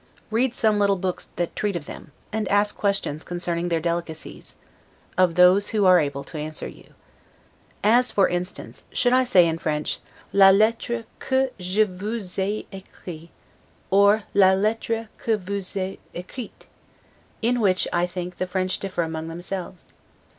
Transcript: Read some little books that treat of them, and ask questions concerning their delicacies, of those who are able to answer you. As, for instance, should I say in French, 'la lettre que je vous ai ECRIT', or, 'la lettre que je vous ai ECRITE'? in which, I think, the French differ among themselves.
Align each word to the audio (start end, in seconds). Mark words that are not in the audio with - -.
Read 0.31 0.55
some 0.55 0.79
little 0.79 0.95
books 0.95 1.29
that 1.35 1.55
treat 1.55 1.75
of 1.75 1.85
them, 1.85 2.11
and 2.33 2.47
ask 2.47 2.75
questions 2.75 3.23
concerning 3.23 3.69
their 3.69 3.79
delicacies, 3.79 4.55
of 5.15 5.35
those 5.35 5.67
who 5.69 5.85
are 5.85 5.99
able 5.99 6.23
to 6.23 6.39
answer 6.39 6.67
you. 6.67 6.95
As, 7.83 8.11
for 8.11 8.27
instance, 8.27 8.85
should 8.91 9.13
I 9.13 9.23
say 9.23 9.47
in 9.47 9.59
French, 9.59 9.99
'la 10.33 10.49
lettre 10.49 11.05
que 11.19 11.51
je 11.59 11.83
vous 11.83 12.39
ai 12.39 12.65
ECRIT', 12.71 13.29
or, 13.91 14.23
'la 14.33 14.53
lettre 14.53 15.09
que 15.23 15.37
je 15.37 15.37
vous 15.37 15.77
ai 15.79 15.99
ECRITE'? 16.15 16.65
in 17.43 17.59
which, 17.59 17.87
I 17.93 18.07
think, 18.07 18.39
the 18.39 18.47
French 18.47 18.79
differ 18.79 19.03
among 19.03 19.27
themselves. 19.27 19.89